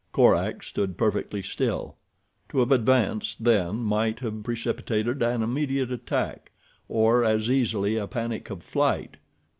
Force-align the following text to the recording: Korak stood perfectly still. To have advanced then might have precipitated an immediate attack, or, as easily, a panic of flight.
Korak 0.13 0.63
stood 0.63 0.97
perfectly 0.97 1.43
still. 1.43 1.95
To 2.49 2.57
have 2.57 2.71
advanced 2.71 3.43
then 3.43 3.75
might 3.83 4.17
have 4.21 4.41
precipitated 4.41 5.21
an 5.21 5.43
immediate 5.43 5.91
attack, 5.91 6.51
or, 6.89 7.23
as 7.23 7.51
easily, 7.51 7.97
a 7.97 8.07
panic 8.07 8.49
of 8.49 8.63
flight. 8.63 9.17